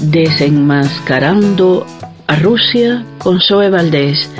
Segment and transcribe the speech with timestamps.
[0.00, 1.86] Desenmascarando
[2.26, 4.30] a Rusia con Zoe Valdés.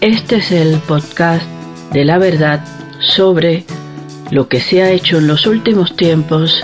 [0.00, 1.42] Este es el podcast
[1.92, 2.64] de la verdad
[3.00, 3.64] sobre
[4.30, 6.62] lo que se ha hecho en los últimos tiempos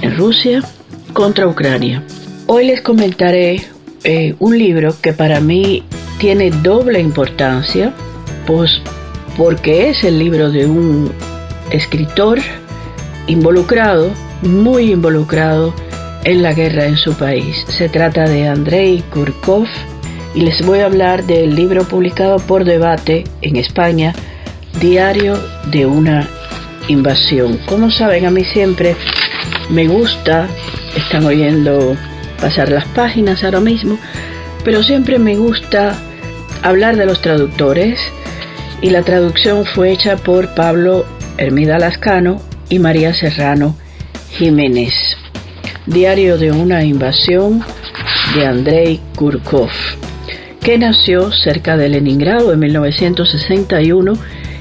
[0.00, 0.64] en Rusia
[1.12, 2.02] contra Ucrania.
[2.46, 3.62] Hoy les comentaré
[4.02, 5.84] eh, un libro que para mí
[6.18, 7.94] tiene doble importancia,
[8.48, 8.82] pues
[9.36, 11.12] porque es el libro de un
[11.70, 12.40] escritor
[13.28, 14.10] involucrado,
[14.42, 15.72] muy involucrado
[16.24, 17.64] en la guerra en su país.
[17.68, 19.66] Se trata de Andrei Kurkov
[20.34, 24.14] y les voy a hablar del libro publicado por Debate en España,
[24.80, 25.38] Diario
[25.70, 26.28] de una
[26.88, 27.58] invasión.
[27.66, 28.96] Como saben, a mí siempre
[29.68, 30.48] me gusta,
[30.96, 31.96] están oyendo
[32.40, 33.98] pasar las páginas ahora mismo,
[34.64, 35.96] pero siempre me gusta
[36.62, 38.00] hablar de los traductores
[38.80, 41.04] y la traducción fue hecha por Pablo
[41.38, 43.76] Hermida Lascano y María Serrano
[44.30, 44.92] Jiménez.
[45.86, 47.60] Diario de una invasión
[48.36, 49.70] de Andrei Kurkov,
[50.60, 54.12] que nació cerca de Leningrado en 1961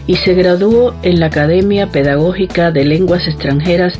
[0.08, 4.00] y se graduó en la Academia Pedagógica de Lenguas Extranjeras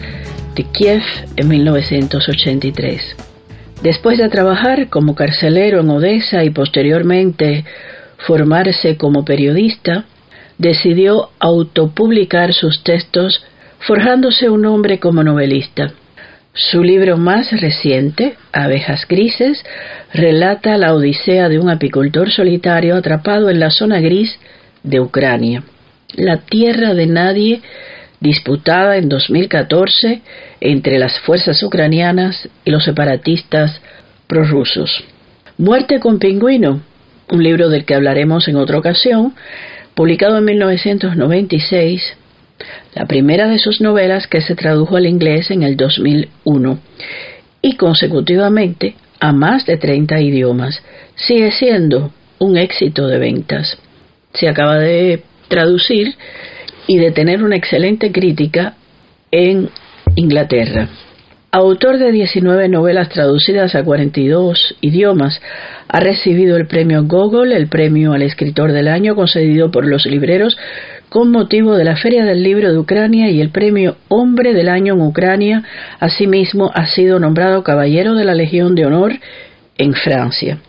[0.56, 1.04] de Kiev
[1.36, 3.16] en 1983.
[3.84, 7.66] Después de trabajar como carcelero en Odessa y posteriormente
[8.18, 10.06] formarse como periodista,
[10.58, 13.46] decidió autopublicar sus textos
[13.80, 15.94] forjándose un nombre como novelista.
[16.54, 19.64] Su libro más reciente, Abejas Grises,
[20.14, 24.38] relata la odisea de un apicultor solitario atrapado en la zona gris
[24.84, 25.64] de Ucrania,
[26.14, 27.62] la tierra de nadie
[28.20, 30.22] disputada en 2014
[30.60, 33.82] entre las fuerzas ucranianas y los separatistas
[34.28, 35.06] prorrusos.
[35.58, 36.82] Muerte con pingüino,
[37.30, 39.36] un libro del que hablaremos en otra ocasión,
[39.96, 42.18] publicado en 1996,
[42.94, 46.80] la primera de sus novelas que se tradujo al inglés en el 2001
[47.62, 50.82] y consecutivamente a más de 30 idiomas.
[51.16, 53.78] Sigue siendo un éxito de ventas.
[54.34, 56.16] Se acaba de traducir
[56.88, 58.76] y de tener una excelente crítica
[59.30, 59.70] en
[60.16, 60.90] Inglaterra.
[61.54, 65.42] Autor de 19 novelas traducidas a 42 idiomas,
[65.90, 70.58] ha recibido el premio Gogol, el premio al escritor del año concedido por los libreros
[71.12, 74.94] con motivo de la Feria del Libro de Ucrania y el premio Hombre del Año
[74.94, 75.62] en Ucrania.
[76.00, 79.12] Asimismo, ha sido nombrado Caballero de la Legión de Honor
[79.78, 80.60] en Francia.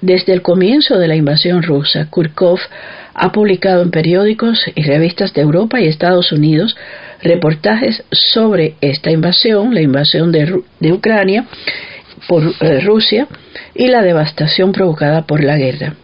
[0.00, 2.58] Desde el comienzo de la invasión rusa, Kurkov
[3.14, 6.76] ha publicado en periódicos y revistas de Europa y Estados Unidos
[7.22, 11.46] reportajes sobre esta invasión, la invasión de, Ucrania
[12.26, 13.28] por eh, Rusia
[13.76, 15.94] y la devastación provocada por la guerra.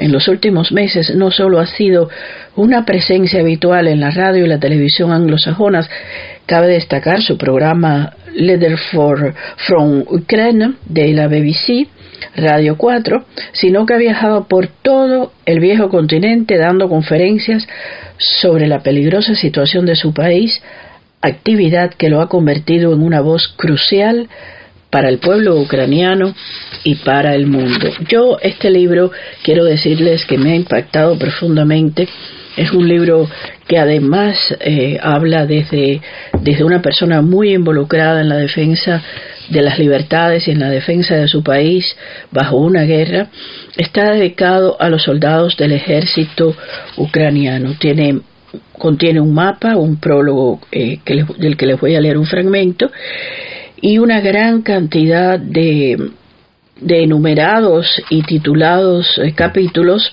[0.00, 2.08] En los últimos meses no solo ha sido
[2.56, 5.90] una presencia habitual en la radio y la televisión anglosajonas,
[6.46, 9.34] cabe destacar su programa Letter for,
[9.66, 11.86] from Ukraine de la BBC,
[12.34, 17.68] Radio 4, sino que ha viajado por todo el viejo continente dando conferencias
[18.16, 20.62] sobre la peligrosa situación de su país,
[21.20, 24.30] actividad que lo ha convertido en una voz crucial
[24.90, 26.34] para el pueblo ucraniano
[26.84, 27.88] y para el mundo.
[28.08, 29.10] Yo este libro
[29.42, 32.08] quiero decirles que me ha impactado profundamente.
[32.56, 33.28] Es un libro
[33.68, 36.00] que además eh, habla desde,
[36.42, 39.02] desde una persona muy involucrada en la defensa
[39.50, 41.96] de las libertades y en la defensa de su país
[42.30, 43.28] bajo una guerra,
[43.76, 46.56] está dedicado a los soldados del ejército
[46.96, 47.74] ucraniano.
[47.78, 48.20] Tiene,
[48.72, 50.98] contiene un mapa, un prólogo eh,
[51.38, 52.90] del que les voy a leer un fragmento,
[53.80, 56.10] y una gran cantidad de,
[56.80, 60.12] de enumerados y titulados eh, capítulos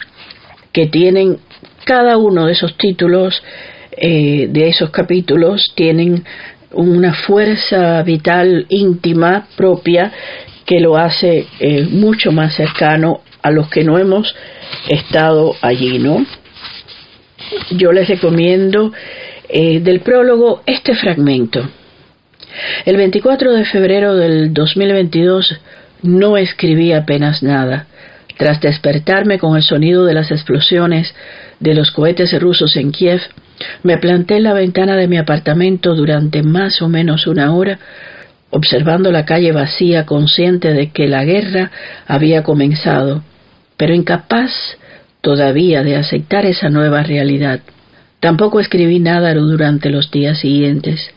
[0.72, 1.40] que tienen
[1.86, 3.42] cada uno de esos títulos,
[3.92, 6.24] eh, de esos capítulos, tienen
[6.72, 10.12] una fuerza vital íntima propia
[10.66, 14.36] que lo hace eh, mucho más cercano a los que no hemos
[14.90, 16.26] estado allí, ¿no?
[17.72, 18.92] Yo les recomiendo
[19.48, 21.70] eh, del prólogo este fragmento.
[22.86, 25.60] El 24 de febrero del 2022
[26.04, 27.88] no escribí apenas nada.
[28.38, 31.14] Tras despertarme con el sonido de las explosiones
[31.60, 33.22] de los cohetes rusos en Kiev,
[33.84, 37.80] me planté en la ventana de mi apartamento durante más o menos una hora,
[38.52, 41.72] observando la calle vacía, consciente de que la guerra
[42.06, 43.24] había comenzado,
[43.76, 44.52] pero incapaz
[45.22, 47.62] todavía de aceptar esa nueva realidad.
[48.20, 51.12] Tampoco escribí nada durante los días siguientes.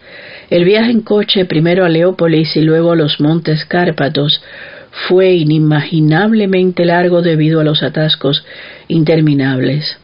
[0.50, 4.42] El viaje en coche primero a Leópolis y luego a los montes Cárpatos
[5.08, 8.44] fue inimaginablemente largo debido a los atascos
[8.88, 9.96] interminables.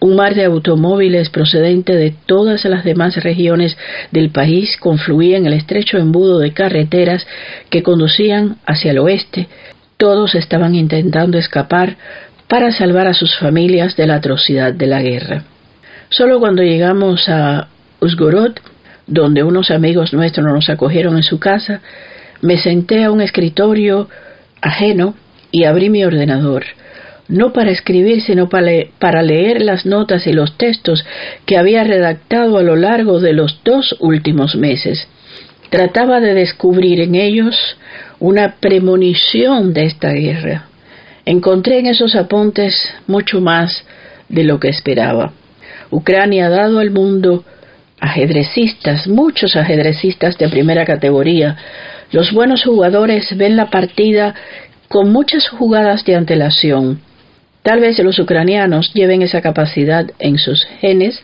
[0.00, 3.78] Un mar de automóviles procedente de todas las demás regiones
[4.10, 7.24] del país confluía en el estrecho embudo de carreteras
[7.70, 9.46] que conducían hacia el oeste.
[9.96, 11.96] Todos estaban intentando escapar
[12.48, 15.44] para salvar a sus familias de la atrocidad de la guerra.
[16.10, 17.68] Solo cuando llegamos a
[18.00, 18.54] Uzgorod,
[19.06, 21.80] donde unos amigos nuestros nos acogieron en su casa,
[22.40, 24.08] me senté a un escritorio
[24.60, 25.14] ajeno
[25.50, 26.64] y abrí mi ordenador
[27.28, 31.04] no para escribir, sino para leer las notas y los textos
[31.46, 35.08] que había redactado a lo largo de los dos últimos meses.
[35.70, 37.56] Trataba de descubrir en ellos
[38.20, 40.66] una premonición de esta guerra.
[41.24, 43.84] Encontré en esos apuntes mucho más
[44.28, 45.32] de lo que esperaba.
[45.90, 47.44] Ucrania ha dado al mundo
[48.04, 51.56] ajedrecistas, muchos ajedrecistas de primera categoría.
[52.12, 54.34] Los buenos jugadores ven la partida
[54.88, 57.00] con muchas jugadas de antelación
[57.64, 61.22] Tal vez los ucranianos lleven esa capacidad en sus genes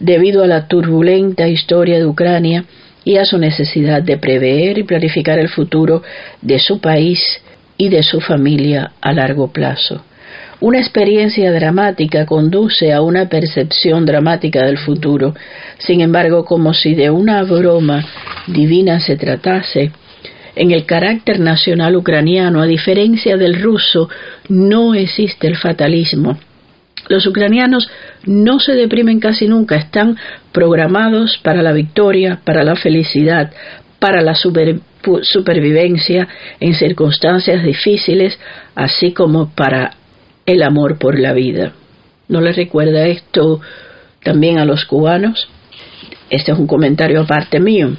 [0.00, 2.64] debido a la turbulenta historia de Ucrania
[3.04, 6.02] y a su necesidad de prever y planificar el futuro
[6.42, 7.40] de su país
[7.76, 10.04] y de su familia a largo plazo.
[10.58, 15.34] Una experiencia dramática conduce a una percepción dramática del futuro.
[15.78, 18.02] Sin embargo, como si de una broma
[18.46, 19.92] divina se tratase,
[20.54, 24.08] en el carácter nacional ucraniano, a diferencia del ruso,
[24.48, 26.38] no existe el fatalismo.
[27.08, 27.90] Los ucranianos
[28.24, 30.16] no se deprimen casi nunca, están
[30.52, 33.52] programados para la victoria, para la felicidad,
[33.98, 36.26] para la supervivencia
[36.58, 38.38] en circunstancias difíciles,
[38.74, 39.92] así como para
[40.46, 41.72] el amor por la vida.
[42.28, 43.60] ¿No les recuerda esto
[44.22, 45.48] también a los cubanos?
[46.30, 47.96] Este es un comentario aparte mío.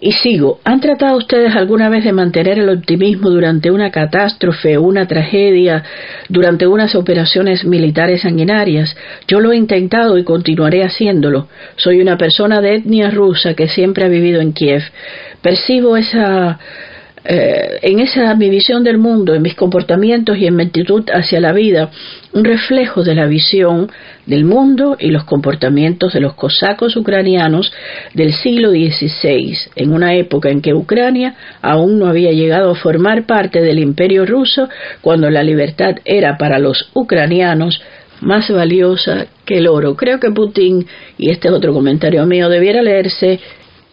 [0.00, 5.06] Y sigo, ¿han tratado ustedes alguna vez de mantener el optimismo durante una catástrofe, una
[5.06, 5.82] tragedia,
[6.28, 8.94] durante unas operaciones militares sanguinarias?
[9.26, 11.48] Yo lo he intentado y continuaré haciéndolo.
[11.76, 14.82] Soy una persona de etnia rusa que siempre ha vivido en Kiev.
[15.40, 16.58] Percibo esa
[17.26, 21.40] eh, en esa mi visión del mundo, en mis comportamientos y en mi actitud hacia
[21.40, 21.90] la vida,
[22.34, 23.90] un reflejo de la visión
[24.26, 27.72] del mundo y los comportamientos de los cosacos ucranianos
[28.12, 33.24] del siglo XVI, en una época en que Ucrania aún no había llegado a formar
[33.24, 34.68] parte del imperio ruso,
[35.00, 37.80] cuando la libertad era para los ucranianos
[38.20, 39.96] más valiosa que el oro.
[39.96, 40.86] Creo que Putin,
[41.16, 43.40] y este es otro comentario mío, debiera leerse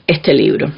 [0.06, 0.72] este libro.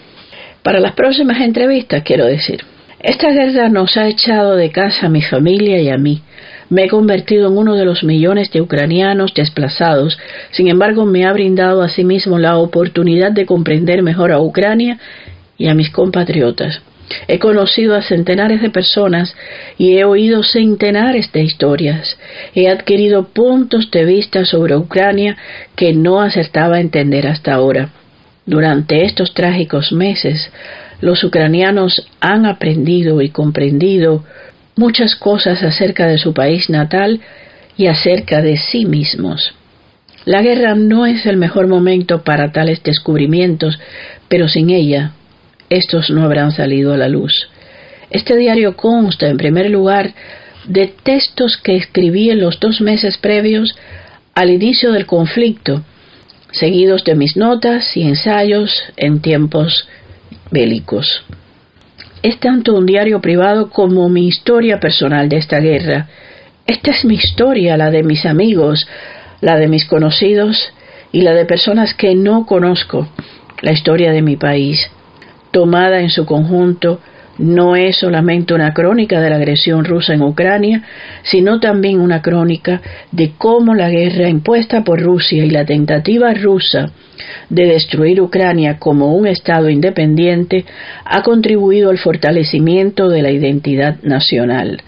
[0.64, 2.64] Para las próximas entrevistas quiero decir,
[3.02, 6.22] esta guerra nos ha echado de casa a mi familia y a mí.
[6.70, 10.18] Me he convertido en uno de los millones de ucranianos desplazados,
[10.52, 15.00] sin embargo me ha brindado a sí mismo la oportunidad de comprender mejor a Ucrania
[15.58, 16.82] y a mis compatriotas.
[17.28, 19.36] He conocido a centenares de personas
[19.78, 22.18] y he oído centenares de historias.
[22.56, 25.36] He adquirido puntos de vista sobre Ucrania
[25.76, 27.90] que no acertaba a entender hasta ahora.
[28.46, 30.52] Durante estos trágicos meses,
[31.00, 34.24] los ucranianos han aprendido y comprendido
[34.76, 37.22] muchas cosas acerca de su país natal
[37.78, 39.54] y acerca de sí mismos.
[40.26, 43.80] La guerra no es el mejor momento para tales descubrimientos,
[44.28, 45.12] pero sin ella,
[45.70, 47.50] estos no habrán salido a la luz.
[48.10, 50.14] Este diario consta, en primer lugar,
[50.66, 53.76] de textos que escribí en los dos meses previos
[54.36, 55.84] al inicio del conflicto
[56.54, 59.88] seguidos de mis notas y ensayos en tiempos
[60.52, 61.24] bélicos.
[62.22, 66.08] Es tanto un diario privado como mi historia personal de esta guerra.
[66.66, 68.88] Esta es mi historia, la de mis amigos,
[69.42, 70.58] la de mis conocidos
[71.12, 73.10] y la de personas que no conozco,
[73.62, 74.90] la historia de mi país,
[75.52, 77.02] tomada en su conjunto
[77.38, 80.84] no es solamente una crónica de la agresión rusa en Ucrania,
[81.24, 86.92] sino también una crónica de cómo la guerra impuesta por Rusia y la tentativa rusa
[87.50, 90.66] de destruir Ucrania como un Estado independiente
[91.06, 94.82] ha contribuido al fortalecimiento de la identidad nacional.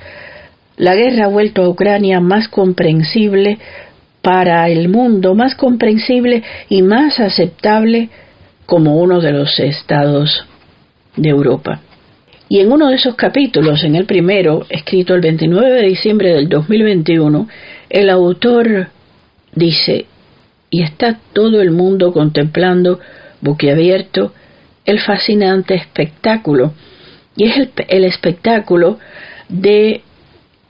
[0.77, 3.57] La guerra ha vuelto a Ucrania más comprensible
[4.21, 8.09] para el mundo, más comprensible y más aceptable
[8.65, 10.45] como uno de los estados
[11.15, 11.81] de Europa.
[12.47, 16.47] Y en uno de esos capítulos, en el primero, escrito el 29 de diciembre del
[16.47, 17.47] 2021,
[17.89, 18.89] el autor
[19.53, 20.05] dice,
[20.69, 22.99] y está todo el mundo contemplando,
[23.41, 24.33] boquiabierto,
[24.85, 26.73] el fascinante espectáculo.
[27.35, 28.99] Y es el, espectáculo
[29.49, 30.01] de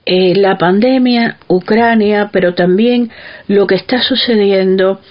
[0.05, 3.11] eh, la pandemia, Ucrania, pero también
[3.47, 5.01] lo que está sucediendo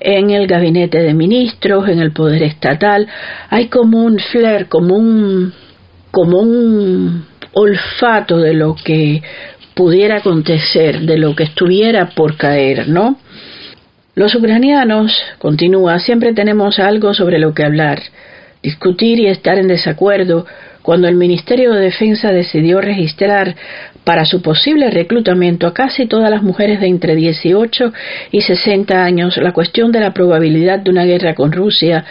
[0.00, 3.06] en el gabinete de ministros, en el poder estatal.
[3.50, 5.52] Hay como un flair, como un
[6.10, 9.22] como un olfato de lo que
[9.74, 13.18] pudiera acontecer, de lo que estuviera por caer, ¿no?
[14.14, 18.00] Los ucranianos, continúa, siempre tenemos algo sobre lo que hablar,
[18.62, 20.46] discutir y estar en desacuerdo
[20.80, 23.54] cuando el Ministerio de Defensa decidió registrar
[24.04, 27.92] para su posible reclutamiento a casi todas las mujeres de entre 18
[28.30, 32.04] y 60 años, la cuestión de la probabilidad de una guerra con Rusia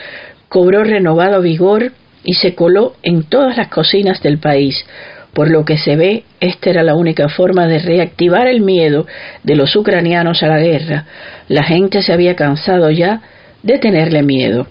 [0.50, 1.94] cobró renovado vigor
[2.26, 4.86] y se coló en todas las cocinas del país,
[5.34, 9.06] por lo que se ve, esta era la única forma de reactivar el miedo
[9.44, 11.06] de los ucranianos a la guerra.
[11.48, 13.22] La gente se había cansado ya
[13.62, 14.68] de tenerle miedo.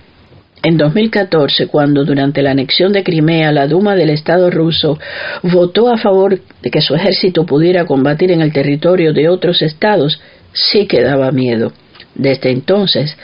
[0.62, 4.98] En 2014, cuando durante la anexión de Crimea la Duma del Estado ruso
[5.42, 10.22] votó a favor de que su ejército pudiera combatir en el territorio de otros estados,
[10.54, 11.72] sí que daba miedo.
[12.14, 13.14] Desde entonces,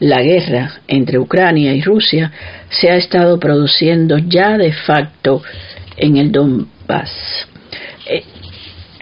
[0.00, 2.32] la guerra entre Ucrania y Rusia
[2.70, 5.42] se ha estado produciendo ya de facto
[5.96, 7.48] en el Donbass.
[8.06, 8.22] Eh,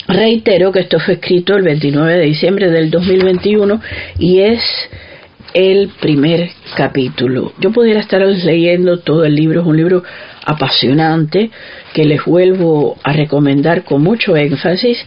[0.09, 3.81] reitero que esto fue escrito el 29 de diciembre del 2021
[4.19, 4.63] y es
[5.55, 7.53] el primer capítulo.
[7.61, 10.03] Yo pudiera estar leyendo todo el libro, es un libro
[10.45, 11.51] apasionante
[11.93, 14.99] que les vuelvo a recomendar con mucho énfasis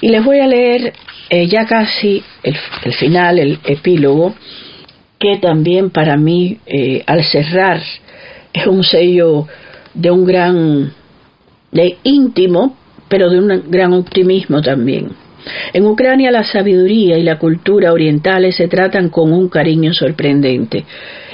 [0.00, 0.92] y les voy a leer
[1.28, 2.56] eh, ya casi el,
[2.94, 4.34] final, el epílogo,
[5.22, 7.80] que también para mí eh, al cerrar
[8.52, 9.46] es un sello
[9.94, 10.92] de un gran
[11.70, 12.76] de íntimo,
[13.08, 15.10] pero de un gran optimismo también.
[15.72, 20.84] En Ucrania la sabiduría y la cultura orientales se tratan con un cariño sorprendente.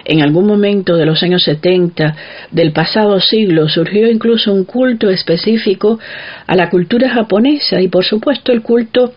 [0.05, 2.15] En algún momento de los años 70
[2.51, 5.99] del pasado siglo surgió incluso un culto específico
[6.47, 9.15] a la cultura japonesa y por supuesto el culto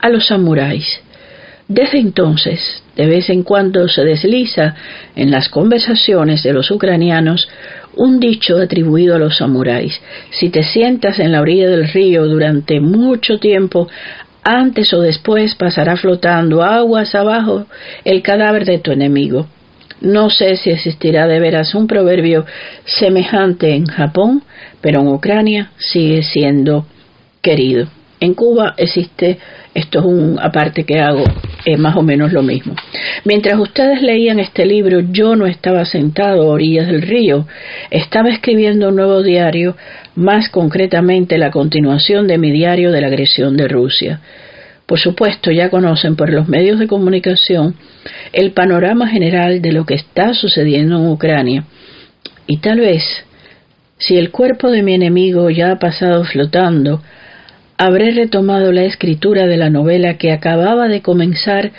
[0.00, 1.03] a los samuráis.
[1.68, 4.74] Desde entonces, de vez en cuando se desliza
[5.16, 7.48] en las conversaciones de los ucranianos
[7.96, 9.98] un dicho atribuido a los samuráis.
[10.30, 13.88] Si te sientas en la orilla del río durante mucho tiempo,
[14.42, 17.66] antes o después pasará flotando aguas abajo
[18.04, 19.46] el cadáver de tu enemigo.
[20.02, 22.44] No sé si existirá de veras un proverbio
[22.84, 24.42] semejante en Japón,
[24.82, 26.84] pero en Ucrania sigue siendo
[27.40, 27.86] querido.
[28.20, 29.38] En Cuba existe
[29.74, 31.24] esto es un aparte que hago,
[31.64, 32.74] es más o menos lo mismo.
[33.24, 37.46] Mientras ustedes leían este libro, yo no estaba sentado a orillas del río,
[37.90, 39.76] estaba escribiendo un nuevo diario,
[40.14, 44.20] más concretamente la continuación de mi diario de la agresión de Rusia.
[44.86, 47.74] Por supuesto, ya conocen por los medios de comunicación
[48.32, 51.64] el panorama general de lo que está sucediendo en Ucrania.
[52.46, 53.02] Y tal vez,
[53.98, 57.02] si el cuerpo de mi enemigo ya ha pasado flotando,
[57.76, 61.72] habré retomado la escritura de la novela que acababa de comenzar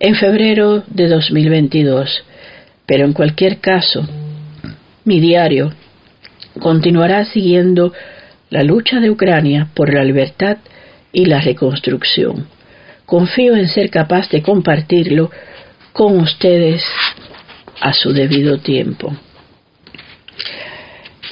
[0.00, 2.24] en febrero de 2022.
[2.86, 4.06] Pero en cualquier caso,
[5.04, 5.72] mi diario
[6.60, 7.92] continuará siguiendo
[8.50, 10.58] la lucha de Ucrania por la libertad
[11.12, 12.46] y la reconstrucción.
[13.06, 15.30] Confío en ser capaz de compartirlo
[15.92, 16.82] con ustedes
[17.80, 19.14] a su debido tiempo.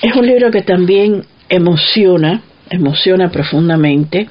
[0.02, 4.28] Es un libro que también emociona emociona profundamente.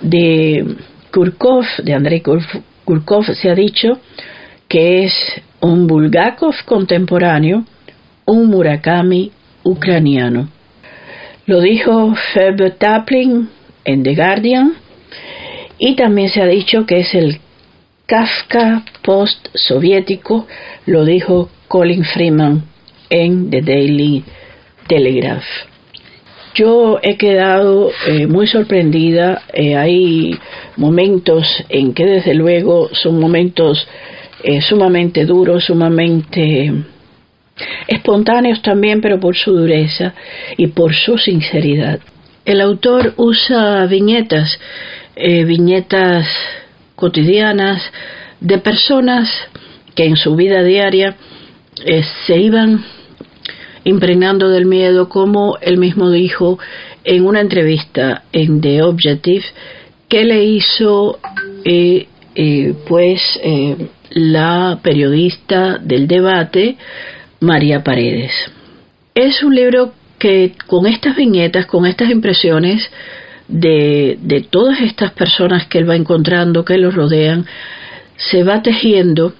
[0.00, 0.76] De
[1.12, 2.22] Kurkov, de Andrei
[2.84, 3.98] Kurkov, se ha dicho
[4.68, 5.14] que es
[5.60, 7.64] un Bulgakov contemporáneo,
[8.26, 9.32] un Murakami
[9.64, 10.48] ucraniano.
[11.46, 13.48] Lo dijo Feb Taplin
[13.84, 14.74] en The Guardian
[15.78, 17.40] y también se ha dicho que es el
[18.06, 20.46] Kafka post-soviético,
[20.86, 22.64] lo dijo Colin Freeman
[23.10, 24.24] en The Daily
[24.86, 25.44] Telegraph.
[26.58, 29.42] Yo he quedado eh, muy sorprendida.
[29.52, 30.36] Eh, hay
[30.76, 33.86] momentos en que desde luego son momentos
[34.42, 36.72] eh, sumamente duros, sumamente
[37.86, 40.14] espontáneos también, pero por su dureza
[40.56, 42.00] y por su sinceridad.
[42.44, 44.58] El autor usa viñetas,
[45.16, 46.26] viñetas
[46.96, 47.82] cotidianas
[48.40, 49.28] de personas
[49.94, 51.16] que en su vida diaria
[52.26, 52.84] se iban
[53.88, 56.58] impregnando del miedo, como él mismo dijo
[57.04, 59.44] en una entrevista en The Objective
[60.08, 61.18] que le hizo
[61.64, 66.76] eh, eh, pues eh, la periodista del debate
[67.40, 68.32] María Paredes.
[69.14, 72.90] Es un libro que con estas viñetas, con estas impresiones
[73.48, 77.46] de, de todas estas personas que él va encontrando, que lo rodean,
[78.16, 79.32] se va tejiendo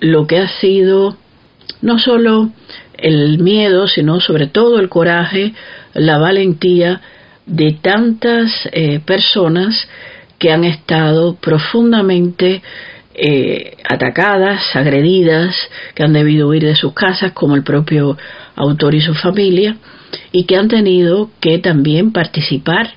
[0.00, 1.16] lo que ha sido
[1.80, 2.50] no solo
[3.04, 5.52] el miedo, sino sobre todo el coraje,
[5.92, 7.02] la valentía
[7.44, 9.86] de tantas eh, personas
[10.38, 12.62] que han estado profundamente
[13.14, 15.54] eh, atacadas, agredidas,
[15.94, 18.16] que han debido huir de sus casas, como el propio
[18.56, 19.76] autor y su familia,
[20.32, 22.88] y que han tenido que también participar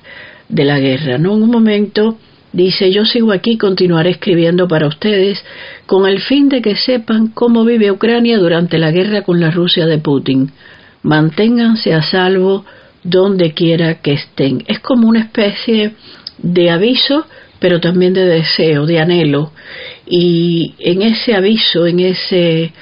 [0.48, 1.18] de la guerra.
[1.18, 1.36] ¿no?
[1.36, 2.16] En un momento
[2.58, 5.40] Dice, yo sigo aquí, continuaré escribiendo para ustedes
[5.86, 9.86] con el fin de que sepan cómo vive Ucrania durante la guerra con la Rusia
[9.86, 10.50] de Putin.
[11.04, 12.64] Manténganse a salvo
[13.04, 14.64] donde quiera que estén.
[14.66, 15.92] Es como una especie
[16.38, 17.26] de aviso,
[17.60, 19.52] pero también de deseo, de anhelo.
[20.04, 22.72] Y en ese aviso, en ese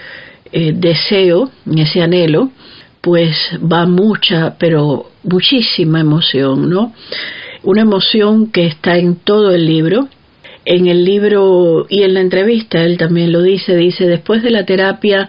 [0.52, 2.50] eh, deseo, en ese anhelo,
[3.02, 6.94] pues va mucha, pero muchísima emoción, ¿no?
[7.66, 10.08] Una emoción que está en todo el libro.
[10.64, 14.64] En el libro y en la entrevista él también lo dice, dice, después de la
[14.64, 15.28] terapia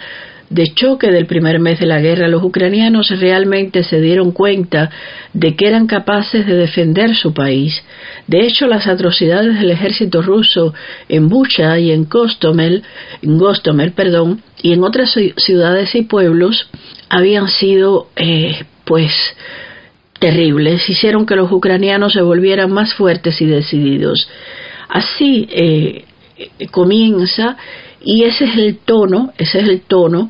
[0.52, 4.92] de choque del primer mes de la guerra, los ucranianos realmente se dieron cuenta
[5.34, 7.84] de que eran capaces de defender su país.
[8.28, 10.76] De hecho, las atrocidades del ejército ruso
[11.10, 12.84] en Bucha y en Gostomel,
[13.24, 16.70] en perdón, y en otras ciudades y pueblos
[17.10, 19.12] habían sido, eh, pues,
[20.20, 20.90] terribles.
[20.90, 24.30] Hicieron que los ucranianos se volvieran más fuertes y decididos.
[24.90, 26.06] Así eh,
[26.72, 27.58] comienza
[28.04, 30.30] y ese es el tono, ese es el tono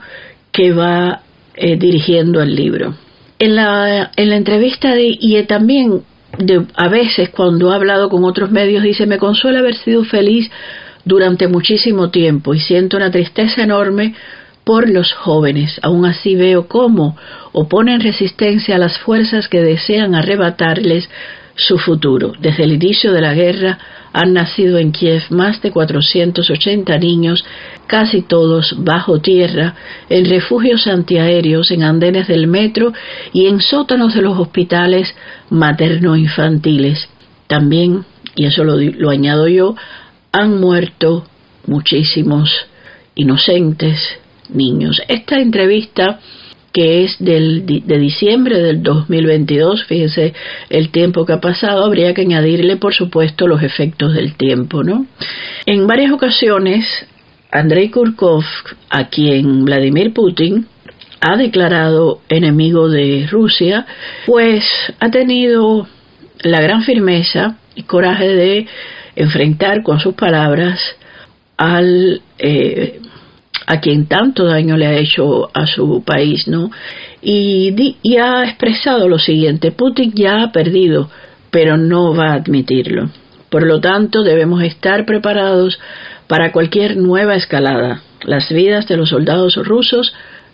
[0.51, 1.21] que va
[1.55, 2.95] eh, dirigiendo el libro.
[3.39, 6.01] En la, en la entrevista de, y también
[6.39, 10.49] de, a veces cuando ha hablado con otros medios dice me consuela haber sido feliz
[11.05, 14.13] durante muchísimo tiempo y siento una tristeza enorme
[14.67, 15.79] por los jóvenes.
[15.81, 17.15] Aún así veo cómo
[17.53, 21.09] oponen resistencia a las fuerzas que desean arrebatarles
[21.55, 22.33] su futuro.
[22.41, 23.79] Desde el inicio de la guerra
[24.11, 27.45] han nacido en Kiev más de 480 niños,
[27.87, 29.73] casi todos bajo tierra,
[30.09, 32.91] en refugios antiaéreos, en andenes del metro
[33.31, 35.15] y en sótanos de los hospitales
[35.49, 37.07] materno-infantiles.
[37.47, 38.03] También,
[38.35, 39.77] y eso lo, lo añado yo,
[40.33, 41.25] han muerto
[41.65, 42.67] muchísimos
[43.15, 44.19] inocentes
[44.49, 45.01] niños.
[45.07, 46.19] Esta entrevista
[46.73, 50.33] que es del, de diciembre del 2022, fíjese
[50.69, 55.07] el tiempo que ha pasado, habría que añadirle, por supuesto, los efectos del tiempo, ¿no?
[55.65, 56.85] En varias ocasiones,
[57.51, 58.43] Andrei Kurkov,
[58.89, 60.67] a quien Vladimir Putin
[61.19, 63.87] ha declarado enemigo de Rusia,
[64.27, 64.63] pues
[64.99, 65.87] ha tenido
[66.41, 68.67] la gran firmeza y coraje de
[69.15, 70.79] enfrentar con sus palabras
[71.57, 72.99] al eh,
[73.67, 76.71] a quien tanto daño le ha hecho a su país, ¿no?
[77.21, 81.09] Y, ha expresado lo siguiente, Putin ya ha perdido,
[81.51, 83.09] pero no va a admitirlo.
[83.49, 85.79] Por lo tanto, debemos estar preparados
[86.27, 88.01] para cualquier nueva escalada.
[88.23, 90.13] Las vidas de los soldados rusos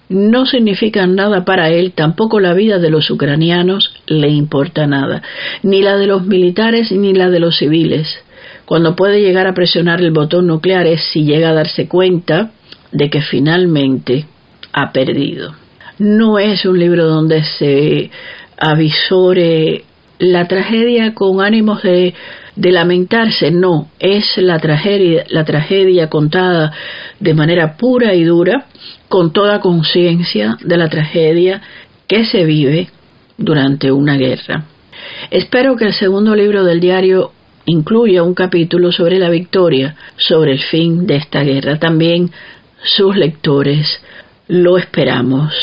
[0.10, 5.21] no significan nada para él, tampoco la vida de los ucranianos le importa nada,
[5.62, 8.08] ni la de los militares ni la de los civiles.
[8.65, 12.52] Cuando puede llegar a presionar el botón nuclear es si llega a darse cuenta
[12.93, 14.25] de que finalmente
[14.71, 15.53] ha perdido.
[15.99, 18.10] No es un libro donde se
[18.58, 19.84] avisore
[20.19, 22.13] la tragedia con ánimos de,
[22.56, 26.71] de lamentarse, no, es la tragedia, la tragedia contada
[27.19, 28.65] de manera pura y dura,
[29.10, 31.62] con toda conciencia de la tragedia
[32.08, 32.89] que se vive
[33.38, 34.65] durante una guerra.
[35.29, 37.32] Espero que el segundo libro del diario
[37.65, 41.79] incluya un capítulo sobre la victoria, sobre el fin de esta guerra.
[41.79, 42.32] También
[42.83, 44.01] sus lectores.
[44.47, 45.53] Lo esperamos.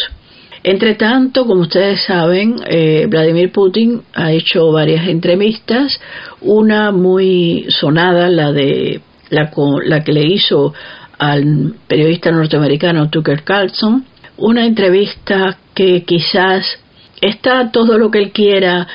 [0.62, 5.98] Entre tanto, como ustedes saben, eh, Vladimir Putin ha hecho varias entrevistas,
[6.42, 9.50] una muy sonada, la de la,
[9.84, 10.74] la que le hizo
[11.18, 14.04] al periodista norteamericano Tucker Carlson,
[14.36, 16.78] una entrevista que quizás
[17.20, 18.86] está todo lo que él quiera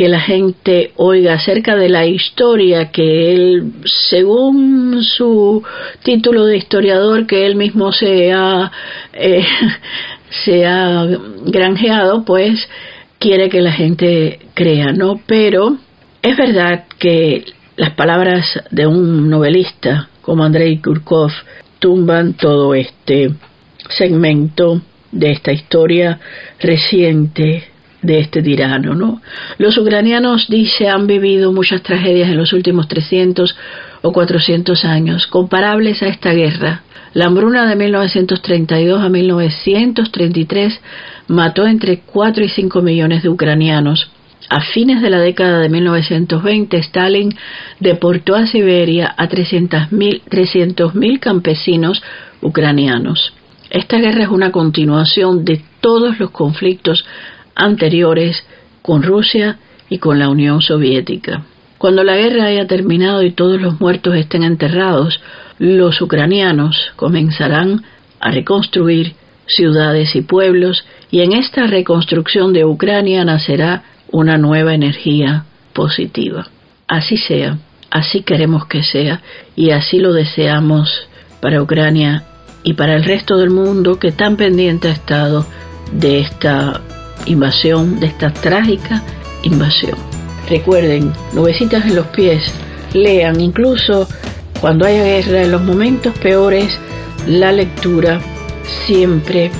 [0.00, 5.62] que la gente oiga acerca de la historia que él, según su
[6.02, 8.72] título de historiador que él mismo se ha,
[9.12, 9.44] eh,
[10.42, 11.06] se ha
[11.44, 12.66] granjeado, pues
[13.18, 15.20] quiere que la gente crea, ¿no?
[15.26, 15.76] Pero
[16.22, 17.44] es verdad que
[17.76, 21.30] las palabras de un novelista como Andrei Kurkov
[21.78, 23.34] tumban todo este
[23.90, 24.80] segmento
[25.12, 26.18] de esta historia
[26.58, 27.69] reciente
[28.02, 29.20] de este tirano, ¿no?
[29.58, 33.56] Los ucranianos, dice, han vivido muchas tragedias en los últimos 300
[34.02, 36.82] o 400 años, comparables a esta guerra.
[37.12, 40.80] La hambruna de 1932 a 1933
[41.28, 44.10] mató entre 4 y 5 millones de ucranianos.
[44.48, 47.36] A fines de la década de 1920, Stalin
[47.78, 52.02] deportó a Siberia a 300.000 300 campesinos
[52.40, 53.32] ucranianos.
[53.70, 57.04] Esta guerra es una continuación de todos los conflictos
[57.60, 58.44] anteriores
[58.82, 61.44] con Rusia y con la Unión Soviética.
[61.78, 65.20] Cuando la guerra haya terminado y todos los muertos estén enterrados,
[65.58, 67.84] los ucranianos comenzarán
[68.20, 69.14] a reconstruir
[69.46, 76.48] ciudades y pueblos y en esta reconstrucción de Ucrania nacerá una nueva energía positiva.
[76.86, 77.58] Así sea.
[77.90, 79.20] así queremos que sea
[79.56, 81.08] y así lo deseamos
[81.40, 82.24] para Ucrania
[82.62, 85.46] y para el resto del mundo que tan pendiente ha estado
[85.92, 86.80] de esta
[87.26, 89.02] invasión, de esta trágica
[89.42, 89.96] invasión.
[90.48, 92.42] Recuerden, nubecitas en los pies,
[92.92, 94.08] lean, incluso
[94.60, 96.78] cuando haya guerra, en los momentos peores,
[97.26, 98.20] la lectura
[98.86, 99.50] siempre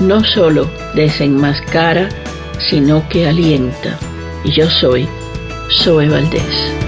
[0.00, 2.08] no solo desenmascara,
[2.70, 3.98] sino que alienta.
[4.44, 5.08] Y yo soy
[5.82, 6.87] Zoe Valdés.